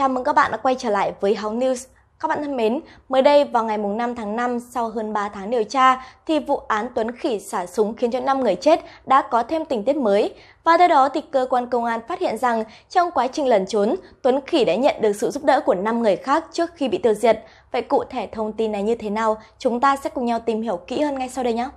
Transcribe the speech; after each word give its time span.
Chào 0.00 0.08
mừng 0.08 0.24
các 0.24 0.32
bạn 0.32 0.50
đã 0.50 0.56
quay 0.56 0.74
trở 0.78 0.90
lại 0.90 1.12
với 1.20 1.34
Hóng 1.34 1.60
News. 1.60 1.86
Các 2.20 2.28
bạn 2.28 2.38
thân 2.42 2.56
mến, 2.56 2.80
mới 3.08 3.22
đây 3.22 3.44
vào 3.44 3.64
ngày 3.64 3.78
5 3.78 4.14
tháng 4.14 4.36
5, 4.36 4.60
sau 4.60 4.88
hơn 4.88 5.12
3 5.12 5.28
tháng 5.28 5.50
điều 5.50 5.64
tra, 5.64 6.06
thì 6.26 6.38
vụ 6.38 6.56
án 6.56 6.88
Tuấn 6.94 7.12
Khỉ 7.12 7.40
xả 7.40 7.66
súng 7.66 7.94
khiến 7.94 8.10
cho 8.10 8.20
5 8.20 8.40
người 8.40 8.54
chết 8.54 8.80
đã 9.06 9.22
có 9.30 9.42
thêm 9.42 9.64
tình 9.64 9.84
tiết 9.84 9.96
mới. 9.96 10.34
Và 10.64 10.76
theo 10.78 10.88
đó 10.88 11.08
thì 11.08 11.20
cơ 11.20 11.46
quan 11.50 11.66
công 11.66 11.84
an 11.84 12.00
phát 12.08 12.20
hiện 12.20 12.38
rằng 12.38 12.64
trong 12.90 13.10
quá 13.10 13.26
trình 13.26 13.46
lẩn 13.46 13.66
trốn, 13.66 13.94
Tuấn 14.22 14.40
Khỉ 14.46 14.64
đã 14.64 14.74
nhận 14.74 14.94
được 15.00 15.12
sự 15.12 15.30
giúp 15.30 15.44
đỡ 15.44 15.60
của 15.60 15.74
5 15.74 16.02
người 16.02 16.16
khác 16.16 16.44
trước 16.52 16.70
khi 16.74 16.88
bị 16.88 16.98
tiêu 16.98 17.14
diệt. 17.14 17.38
Vậy 17.72 17.82
cụ 17.82 18.04
thể 18.10 18.28
thông 18.32 18.52
tin 18.52 18.72
này 18.72 18.82
như 18.82 18.94
thế 18.94 19.10
nào? 19.10 19.36
Chúng 19.58 19.80
ta 19.80 19.96
sẽ 19.96 20.10
cùng 20.10 20.26
nhau 20.26 20.38
tìm 20.38 20.62
hiểu 20.62 20.76
kỹ 20.76 21.00
hơn 21.00 21.18
ngay 21.18 21.28
sau 21.28 21.44
đây 21.44 21.52
nhé. 21.52 21.68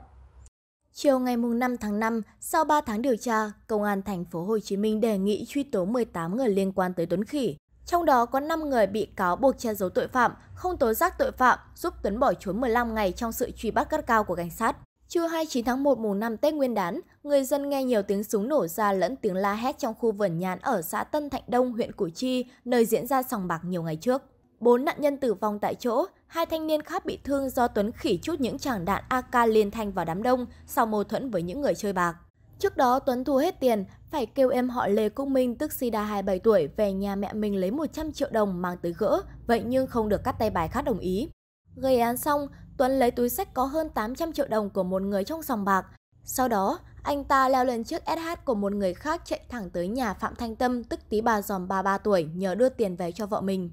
Chiều 0.93 1.19
ngày 1.19 1.37
5 1.37 1.77
tháng 1.77 1.99
5, 1.99 2.21
sau 2.39 2.63
3 2.63 2.81
tháng 2.81 3.01
điều 3.01 3.15
tra, 3.17 3.51
Công 3.67 3.83
an 3.83 4.01
thành 4.01 4.25
phố 4.31 4.43
Hồ 4.43 4.59
Chí 4.59 4.77
Minh 4.77 5.01
đề 5.01 5.17
nghị 5.17 5.45
truy 5.47 5.63
tố 5.63 5.85
18 5.85 6.37
người 6.37 6.49
liên 6.49 6.71
quan 6.71 6.93
tới 6.93 7.05
Tuấn 7.05 7.25
Khỉ. 7.25 7.55
Trong 7.85 8.05
đó 8.05 8.25
có 8.25 8.39
5 8.39 8.69
người 8.69 8.87
bị 8.87 9.05
cáo 9.15 9.35
buộc 9.35 9.57
che 9.57 9.73
giấu 9.73 9.89
tội 9.89 10.07
phạm, 10.07 10.33
không 10.55 10.77
tố 10.77 10.93
giác 10.93 11.17
tội 11.17 11.31
phạm, 11.31 11.59
giúp 11.75 11.93
Tuấn 12.03 12.19
bỏ 12.19 12.33
trốn 12.33 12.61
15 12.61 12.95
ngày 12.95 13.11
trong 13.11 13.31
sự 13.31 13.51
truy 13.57 13.71
bắt 13.71 13.91
gắt 13.91 14.07
cao 14.07 14.23
của 14.23 14.35
cảnh 14.35 14.49
sát. 14.49 14.77
Trưa 15.07 15.27
29 15.27 15.65
tháng 15.65 15.83
1 15.83 15.99
mùng 15.99 16.19
5 16.19 16.37
Tết 16.37 16.53
Nguyên 16.53 16.73
đán, 16.73 16.99
người 17.23 17.43
dân 17.43 17.69
nghe 17.69 17.83
nhiều 17.83 18.01
tiếng 18.01 18.23
súng 18.23 18.47
nổ 18.47 18.67
ra 18.67 18.91
lẫn 18.91 19.15
tiếng 19.15 19.35
la 19.35 19.53
hét 19.53 19.77
trong 19.79 19.93
khu 19.99 20.11
vườn 20.11 20.39
nhãn 20.39 20.59
ở 20.59 20.81
xã 20.81 21.03
Tân 21.03 21.29
Thạnh 21.29 21.43
Đông, 21.47 21.73
huyện 21.73 21.91
Củ 21.91 22.09
Chi, 22.09 22.45
nơi 22.65 22.85
diễn 22.85 23.07
ra 23.07 23.23
sòng 23.23 23.47
bạc 23.47 23.61
nhiều 23.63 23.83
ngày 23.83 23.95
trước. 23.95 24.21
Bốn 24.59 24.85
nạn 24.85 24.95
nhân 24.99 25.17
tử 25.17 25.33
vong 25.33 25.59
tại 25.59 25.75
chỗ, 25.75 26.05
hai 26.27 26.45
thanh 26.45 26.67
niên 26.67 26.81
khác 26.81 27.05
bị 27.05 27.19
thương 27.23 27.49
do 27.49 27.67
Tuấn 27.67 27.91
khỉ 27.91 28.19
chút 28.21 28.39
những 28.39 28.59
tràng 28.59 28.85
đạn 28.85 29.03
AK 29.09 29.35
liên 29.47 29.71
thanh 29.71 29.91
vào 29.91 30.05
đám 30.05 30.23
đông 30.23 30.45
sau 30.67 30.85
mâu 30.85 31.03
thuẫn 31.03 31.29
với 31.29 31.41
những 31.41 31.61
người 31.61 31.75
chơi 31.75 31.93
bạc. 31.93 32.15
Trước 32.63 32.77
đó 32.77 32.99
Tuấn 32.99 33.23
thu 33.23 33.37
hết 33.37 33.59
tiền, 33.59 33.85
phải 34.11 34.25
kêu 34.25 34.49
em 34.49 34.69
họ 34.69 34.87
Lê 34.87 35.09
Quốc 35.09 35.25
Minh 35.25 35.55
tức 35.55 35.73
Sida 35.73 36.03
27 36.03 36.39
tuổi 36.39 36.67
về 36.77 36.93
nhà 36.93 37.15
mẹ 37.15 37.33
mình 37.33 37.55
lấy 37.55 37.71
100 37.71 38.11
triệu 38.11 38.29
đồng 38.31 38.61
mang 38.61 38.77
tới 38.81 38.93
gỡ, 38.97 39.21
vậy 39.47 39.63
nhưng 39.65 39.87
không 39.87 40.09
được 40.09 40.23
cắt 40.23 40.35
tay 40.39 40.49
bài 40.49 40.67
khác 40.67 40.81
đồng 40.81 40.99
ý. 40.99 41.29
Gây 41.75 41.99
án 41.99 42.17
xong, 42.17 42.47
Tuấn 42.77 42.91
lấy 42.99 43.11
túi 43.11 43.29
sách 43.29 43.53
có 43.53 43.63
hơn 43.63 43.89
800 43.89 44.33
triệu 44.33 44.47
đồng 44.47 44.69
của 44.69 44.83
một 44.83 45.01
người 45.01 45.23
trong 45.23 45.43
sòng 45.43 45.65
bạc. 45.65 45.85
Sau 46.23 46.47
đó, 46.47 46.79
anh 47.03 47.23
ta 47.23 47.49
leo 47.49 47.65
lên 47.65 47.83
chiếc 47.83 48.03
SH 48.05 48.45
của 48.45 48.55
một 48.55 48.73
người 48.73 48.93
khác 48.93 49.21
chạy 49.25 49.45
thẳng 49.49 49.69
tới 49.69 49.87
nhà 49.87 50.13
Phạm 50.13 50.35
Thanh 50.35 50.55
Tâm 50.55 50.83
tức 50.83 50.99
tí 51.09 51.21
bà 51.21 51.41
giòm 51.41 51.67
33 51.67 51.97
tuổi 51.97 52.23
nhờ 52.35 52.55
đưa 52.55 52.69
tiền 52.69 52.95
về 52.95 53.11
cho 53.11 53.25
vợ 53.25 53.41
mình. 53.41 53.71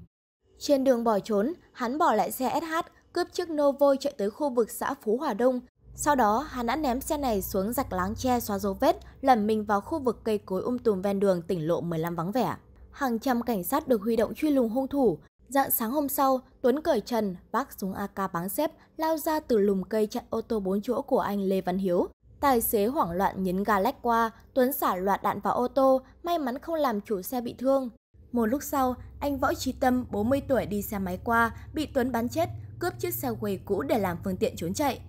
Trên 0.59 0.83
đường 0.83 1.03
bỏ 1.03 1.19
trốn, 1.19 1.53
hắn 1.73 1.97
bỏ 1.97 2.13
lại 2.13 2.31
xe 2.31 2.59
SH, 2.61 2.91
cướp 3.13 3.27
chiếc 3.33 3.49
Novo 3.49 3.95
chạy 3.99 4.13
tới 4.17 4.29
khu 4.29 4.49
vực 4.49 4.71
xã 4.71 4.93
Phú 4.93 5.17
Hòa 5.17 5.33
Đông. 5.33 5.59
Sau 5.95 6.15
đó, 6.15 6.39
hắn 6.49 6.65
đã 6.65 6.75
ném 6.75 7.01
xe 7.01 7.17
này 7.17 7.41
xuống 7.41 7.73
rạch 7.73 7.93
láng 7.93 8.15
tre 8.15 8.39
xóa 8.39 8.57
dấu 8.59 8.73
vết, 8.73 8.97
lẩn 9.21 9.47
mình 9.47 9.65
vào 9.65 9.81
khu 9.81 9.99
vực 9.99 10.21
cây 10.23 10.37
cối 10.37 10.61
um 10.61 10.77
tùm 10.77 11.01
ven 11.01 11.19
đường 11.19 11.41
tỉnh 11.41 11.67
lộ 11.67 11.81
15 11.81 12.15
vắng 12.15 12.31
vẻ. 12.31 12.55
Hàng 12.91 13.19
trăm 13.19 13.41
cảnh 13.41 13.63
sát 13.63 13.87
được 13.87 14.01
huy 14.01 14.15
động 14.15 14.33
truy 14.33 14.49
lùng 14.49 14.69
hung 14.69 14.87
thủ. 14.87 15.17
Dạng 15.47 15.71
sáng 15.71 15.91
hôm 15.91 16.09
sau, 16.09 16.41
Tuấn 16.61 16.81
cởi 16.81 17.01
trần, 17.01 17.35
vác 17.51 17.67
súng 17.77 17.93
AK 17.93 18.33
báng 18.33 18.49
xếp, 18.49 18.71
lao 18.97 19.17
ra 19.17 19.39
từ 19.39 19.57
lùm 19.57 19.83
cây 19.83 20.07
chặn 20.07 20.23
ô 20.29 20.41
tô 20.41 20.59
4 20.59 20.81
chỗ 20.81 21.01
của 21.01 21.19
anh 21.19 21.41
Lê 21.41 21.61
Văn 21.61 21.77
Hiếu. 21.77 22.07
Tài 22.39 22.61
xế 22.61 22.85
hoảng 22.85 23.11
loạn 23.11 23.43
nhấn 23.43 23.63
ga 23.63 23.79
lách 23.79 24.01
qua, 24.01 24.31
Tuấn 24.53 24.73
xả 24.73 24.95
loạt 24.95 25.23
đạn 25.23 25.39
vào 25.39 25.53
ô 25.53 25.67
tô, 25.67 26.01
may 26.23 26.39
mắn 26.39 26.59
không 26.59 26.75
làm 26.75 27.01
chủ 27.01 27.21
xe 27.21 27.41
bị 27.41 27.55
thương. 27.57 27.89
Một 28.31 28.45
lúc 28.45 28.63
sau, 28.63 28.95
anh 29.19 29.37
Võ 29.37 29.53
Trí 29.53 29.71
Tâm, 29.71 30.05
40 30.11 30.41
tuổi 30.47 30.65
đi 30.65 30.81
xe 30.81 30.99
máy 30.99 31.19
qua, 31.23 31.51
bị 31.73 31.85
Tuấn 31.85 32.11
bắn 32.11 32.29
chết, 32.29 32.49
cướp 32.79 32.99
chiếc 32.99 33.13
xe 33.13 33.29
quầy 33.39 33.59
cũ 33.65 33.81
để 33.81 33.99
làm 33.99 34.17
phương 34.23 34.37
tiện 34.37 34.55
trốn 34.55 34.73
chạy. 34.73 35.01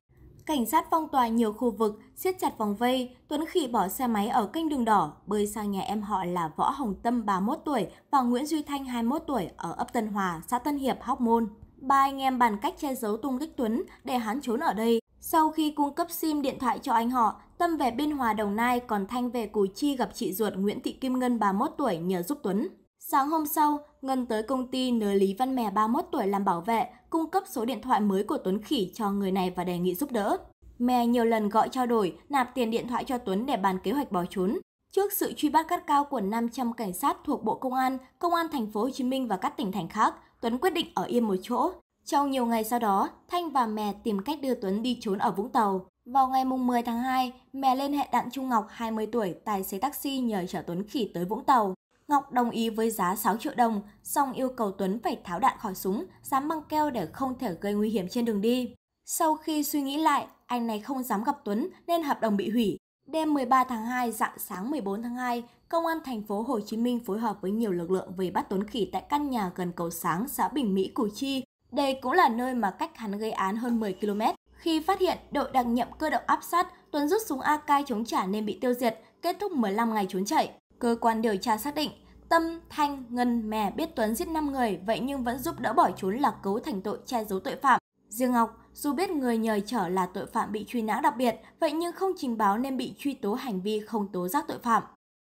Cảnh 0.47 0.67
sát 0.67 0.87
phong 0.91 1.09
tỏa 1.09 1.29
nhiều 1.29 1.53
khu 1.53 1.71
vực, 1.71 2.01
siết 2.17 2.39
chặt 2.41 2.59
vòng 2.59 2.77
vây, 2.77 3.17
Tuấn 3.29 3.45
Khỉ 3.47 3.69
bỏ 3.69 3.89
xe 3.89 4.07
máy 4.07 4.29
ở 4.29 4.47
kênh 4.47 4.69
đường 4.69 4.85
đỏ, 4.85 5.13
bơi 5.27 5.47
sang 5.47 5.71
nhà 5.71 5.81
em 5.81 6.03
họ 6.03 6.25
là 6.25 6.51
Võ 6.57 6.71
Hồng 6.71 6.95
Tâm 7.03 7.27
31 7.27 7.59
tuổi 7.65 7.87
và 8.11 8.21
Nguyễn 8.21 8.47
Duy 8.47 8.63
Thanh 8.63 8.85
21 8.85 9.23
tuổi 9.27 9.49
ở 9.57 9.73
ấp 9.73 9.93
Tân 9.93 10.07
Hòa, 10.07 10.43
xã 10.49 10.59
Tân 10.59 10.79
Hiệp, 10.79 11.03
Hóc 11.03 11.21
Môn. 11.21 11.49
Ba 11.77 11.97
anh 11.97 12.19
em 12.19 12.39
bàn 12.39 12.59
cách 12.63 12.75
che 12.79 12.95
giấu 12.95 13.17
tung 13.17 13.39
tích 13.39 13.57
Tuấn 13.57 13.83
để 14.05 14.19
hắn 14.19 14.41
trốn 14.41 14.61
ở 14.61 14.73
đây. 14.73 15.01
Sau 15.21 15.51
khi 15.51 15.71
cung 15.71 15.95
cấp 15.95 16.07
SIM 16.11 16.43
điện 16.43 16.59
thoại 16.59 16.79
cho 16.79 16.93
anh 16.93 17.11
họ, 17.11 17.41
Tâm 17.59 17.77
về 17.77 17.91
Biên 17.91 18.11
Hòa 18.11 18.33
Đồng 18.33 18.57
Nai 18.57 18.81
còn 18.81 19.07
Thanh 19.07 19.31
về 19.31 19.47
Củ 19.47 19.67
Chi 19.75 19.97
gặp 19.97 20.11
chị 20.15 20.33
ruột 20.33 20.55
Nguyễn 20.55 20.81
Thị 20.81 20.93
Kim 20.93 21.19
Ngân 21.19 21.39
31 21.39 21.71
tuổi 21.79 21.97
nhờ 21.97 22.23
giúp 22.23 22.39
Tuấn. 22.43 22.69
Sáng 23.05 23.29
hôm 23.29 23.47
sau, 23.47 23.81
Ngân 24.03 24.27
tới 24.27 24.43
công 24.43 24.67
ty 24.67 24.91
nhờ 24.91 25.13
Lý 25.15 25.35
Văn 25.39 25.57
Mè 25.57 25.71
31 25.71 26.05
tuổi 26.13 26.27
làm 26.27 26.45
bảo 26.45 26.61
vệ, 26.61 26.87
cung 27.11 27.31
cấp 27.31 27.43
số 27.47 27.65
điện 27.65 27.83
thoại 27.83 28.01
mới 28.01 28.25
của 28.25 28.39
Tuấn 28.45 28.63
Khỉ 28.63 28.91
cho 28.95 29.11
người 29.11 29.33
này 29.33 29.53
và 29.57 29.65
đề 29.65 29.79
nghị 29.79 29.95
giúp 29.95 30.13
đỡ. 30.13 30.37
Mè 30.79 31.07
nhiều 31.07 31.25
lần 31.25 31.49
gọi 31.49 31.69
trao 31.69 31.87
đổi, 31.87 32.17
nạp 32.29 32.55
tiền 32.55 32.71
điện 32.71 32.89
thoại 32.89 33.05
cho 33.05 33.19
Tuấn 33.19 33.47
để 33.47 33.57
bàn 33.57 33.79
kế 33.79 33.93
hoạch 33.93 34.13
bỏ 34.13 34.25
trốn. 34.31 34.59
Trước 34.93 35.13
sự 35.13 35.33
truy 35.37 35.49
bắt 35.49 35.69
gắt 35.69 35.87
cao 35.87 36.05
của 36.05 36.21
500 36.21 36.73
cảnh 36.73 36.93
sát 36.93 37.17
thuộc 37.25 37.45
Bộ 37.45 37.55
Công 37.55 37.75
an, 37.75 37.99
Công 38.19 38.35
an 38.35 38.47
thành 38.53 38.67
phố 38.71 38.81
Hồ 38.81 38.91
Chí 38.91 39.05
Minh 39.05 39.29
và 39.29 39.37
các 39.37 39.57
tỉnh 39.57 39.73
thành 39.73 39.89
khác, 39.89 40.15
Tuấn 40.41 40.59
quyết 40.59 40.71
định 40.71 40.87
ở 40.95 41.05
yên 41.05 41.25
một 41.25 41.37
chỗ. 41.43 41.71
Trong 42.05 42.31
nhiều 42.31 42.47
ngày 42.47 42.65
sau 42.65 42.79
đó, 42.79 43.09
Thanh 43.29 43.51
và 43.51 43.67
Mè 43.67 43.93
tìm 44.05 44.23
cách 44.25 44.39
đưa 44.43 44.55
Tuấn 44.55 44.83
đi 44.83 44.99
trốn 45.01 45.19
ở 45.19 45.31
Vũng 45.31 45.49
Tàu. 45.49 45.87
Vào 46.05 46.29
ngày 46.29 46.45
10 46.45 46.83
tháng 46.83 46.99
2, 46.99 47.33
Mè 47.53 47.75
liên 47.75 47.93
hệ 47.93 48.09
Đặng 48.13 48.31
Trung 48.31 48.49
Ngọc, 48.49 48.67
20 48.71 49.07
tuổi, 49.07 49.35
tài 49.45 49.63
xế 49.63 49.79
taxi 49.79 50.19
nhờ 50.19 50.45
chở 50.49 50.63
Tuấn 50.63 50.85
Khỉ 50.89 51.11
tới 51.15 51.25
Vũng 51.25 51.45
Tàu. 51.45 51.75
Ngọc 52.09 52.33
đồng 52.33 52.51
ý 52.51 52.71
với 52.71 52.91
giá 52.91 53.17
6 53.17 53.37
triệu 53.37 53.53
đồng, 53.57 53.83
song 54.03 54.33
yêu 54.33 54.49
cầu 54.57 54.73
Tuấn 54.73 55.01
phải 55.05 55.21
tháo 55.25 55.39
đạn 55.39 55.59
khỏi 55.59 55.75
súng, 55.75 56.05
dám 56.23 56.49
băng 56.49 56.63
keo 56.63 56.91
để 56.91 57.07
không 57.13 57.39
thể 57.39 57.55
gây 57.61 57.75
nguy 57.75 57.91
hiểm 57.91 58.09
trên 58.09 58.25
đường 58.25 58.41
đi. 58.41 58.75
Sau 59.05 59.37
khi 59.37 59.65
suy 59.65 59.83
nghĩ 59.83 59.97
lại, 59.97 60.27
anh 60.47 60.67
này 60.67 60.81
không 60.81 61.03
dám 61.03 61.25
gặp 61.25 61.37
Tuấn 61.45 61.69
nên 61.87 62.03
hợp 62.03 62.21
đồng 62.21 62.37
bị 62.37 62.51
hủy. 62.51 62.79
Đêm 63.07 63.35
13 63.35 63.65
tháng 63.65 63.87
2, 63.87 64.13
dạng 64.13 64.39
sáng 64.39 64.71
14 64.71 65.03
tháng 65.03 65.15
2, 65.15 65.43
Công 65.69 65.87
an 65.87 65.99
thành 66.05 66.23
phố 66.23 66.43
Hồ 66.43 66.61
Chí 66.61 66.77
Minh 66.77 67.01
phối 67.07 67.19
hợp 67.19 67.37
với 67.41 67.51
nhiều 67.51 67.73
lực 67.73 67.91
lượng 67.91 68.13
về 68.17 68.31
bắt 68.31 68.47
Tuấn 68.49 68.67
Khỉ 68.67 68.89
tại 68.93 69.03
căn 69.09 69.31
nhà 69.31 69.51
gần 69.55 69.73
cầu 69.77 69.91
Sáng, 69.91 70.29
xã 70.29 70.49
Bình 70.49 70.75
Mỹ, 70.75 70.91
Củ 70.95 71.09
Chi. 71.15 71.45
Đây 71.71 71.99
cũng 72.03 72.13
là 72.13 72.29
nơi 72.29 72.55
mà 72.55 72.71
cách 72.71 72.97
hắn 72.97 73.19
gây 73.19 73.33
án 73.33 73.57
hơn 73.57 73.81
10 73.81 73.95
km. 74.01 74.21
Khi 74.53 74.81
phát 74.81 75.01
hiện 75.01 75.19
đội 75.31 75.51
đặc 75.53 75.67
nhiệm 75.67 75.89
cơ 75.99 76.11
động 76.11 76.23
áp 76.27 76.41
sát, 76.43 76.67
Tuấn 76.91 77.09
rút 77.09 77.23
súng 77.27 77.41
AK 77.41 77.87
chống 77.87 78.05
trả 78.05 78.27
nên 78.27 78.47
bị 78.47 78.59
tiêu 78.61 78.75
diệt, 78.75 78.99
kết 79.23 79.37
thúc 79.41 79.53
15 79.53 79.95
ngày 79.95 80.07
trốn 80.09 80.25
chạy. 80.25 80.51
Cơ 80.83 80.97
quan 81.01 81.23
điều 81.23 81.37
tra 81.37 81.57
xác 81.57 81.75
định 81.75 81.91
Tâm, 82.29 82.61
Thanh, 82.71 83.05
Ngân, 83.09 83.51
Mè 83.51 83.71
biết 83.71 83.97
Tuấn 83.97 84.15
giết 84.15 84.29
5 84.29 84.53
người, 84.53 84.79
vậy 84.87 85.01
nhưng 85.01 85.25
vẫn 85.25 85.39
giúp 85.39 85.61
đỡ 85.61 85.73
bỏ 85.73 85.91
trốn 85.97 86.17
là 86.17 86.33
cấu 86.43 86.59
thành 86.59 86.81
tội 86.81 86.99
che 87.07 87.25
giấu 87.25 87.41
tội 87.41 87.57
phạm. 87.63 87.81
Riêng 88.09 88.33
Ngọc, 88.33 88.61
dù 88.75 88.93
biết 88.93 89.11
người 89.11 89.39
nhờ 89.39 89.61
trở 89.67 89.89
là 89.89 90.07
tội 90.07 90.27
phạm 90.27 90.53
bị 90.53 90.65
truy 90.69 90.83
nã 90.83 91.01
đặc 91.03 91.17
biệt, 91.17 91.35
vậy 91.61 91.73
nhưng 91.73 91.93
không 91.93 92.13
trình 92.17 92.39
báo 92.39 92.59
nên 92.59 92.77
bị 92.77 92.95
truy 92.99 93.15
tố 93.15 93.35
hành 93.35 93.61
vi 93.61 93.81
không 93.81 94.09
tố 94.13 94.29
giác 94.29 94.45
tội 94.49 94.59
phạm. 94.63 94.83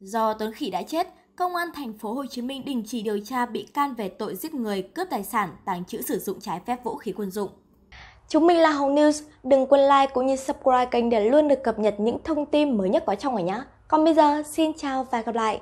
Do 0.00 0.34
Tuấn 0.34 0.52
Khỉ 0.52 0.70
đã 0.70 0.82
chết, 0.82 1.08
Công 1.36 1.54
an 1.54 1.68
thành 1.74 1.98
phố 1.98 2.12
Hồ 2.14 2.26
Chí 2.26 2.42
Minh 2.42 2.64
đình 2.64 2.82
chỉ 2.86 3.02
điều 3.02 3.20
tra 3.24 3.46
bị 3.46 3.66
can 3.74 3.94
về 3.94 4.08
tội 4.08 4.36
giết 4.36 4.54
người, 4.54 4.82
cướp 4.82 5.08
tài 5.10 5.24
sản, 5.24 5.50
tàng 5.64 5.84
trữ 5.84 6.02
sử 6.02 6.18
dụng 6.18 6.40
trái 6.40 6.60
phép 6.66 6.84
vũ 6.84 6.96
khí 6.96 7.12
quân 7.12 7.30
dụng. 7.30 7.50
Chúng 8.28 8.46
mình 8.46 8.58
là 8.58 8.70
Hồng 8.70 8.94
News, 8.94 9.22
đừng 9.42 9.66
quên 9.66 9.80
like 9.80 10.12
cũng 10.14 10.26
như 10.26 10.36
subscribe 10.36 10.86
kênh 10.86 11.10
để 11.10 11.30
luôn 11.30 11.48
được 11.48 11.62
cập 11.64 11.78
nhật 11.78 11.94
những 12.00 12.18
thông 12.24 12.46
tin 12.46 12.76
mới 12.76 12.88
nhất 12.88 13.04
có 13.06 13.14
trong 13.14 13.34
ngày 13.34 13.44
nhé. 13.44 13.62
Còn 13.88 14.04
bây 14.04 14.14
giờ, 14.14 14.42
xin 14.42 14.72
chào 14.76 15.06
và 15.10 15.22
gặp 15.22 15.34
lại! 15.34 15.60